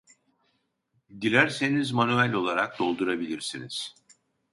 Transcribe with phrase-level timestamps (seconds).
[1.21, 3.95] Dilerseniz manuel olarak doldurabilirsiniz